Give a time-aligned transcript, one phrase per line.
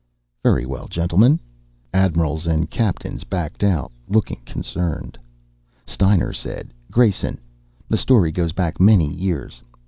[0.41, 1.39] "Very well, gentlemen."
[1.93, 5.15] Admirals and captains backed out, looking concerned.
[5.85, 7.39] Steiner said: "Grayson,
[7.87, 9.61] the story goes back many years.